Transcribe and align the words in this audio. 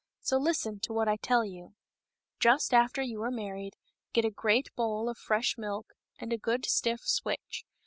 So 0.19 0.37
listen 0.37 0.79
to 0.79 0.93
what 0.93 1.07
I 1.07 1.15
tell 1.17 1.45
you. 1.45 1.75
Just 2.39 2.73
after 2.73 3.03
you 3.03 3.19
304 3.19 3.21
KING 3.21 3.21
STORK. 3.21 3.27
are 3.27 3.43
married, 3.53 3.73
get 4.13 4.25
a 4.25 4.31
great 4.33 4.75
bowl 4.75 5.07
of 5.07 5.19
fresh 5.19 5.59
milk 5.59 5.93
and 6.17 6.33
a 6.33 6.39
good, 6.39 6.65
stiff 6.65 7.01
switch. 7.01 7.65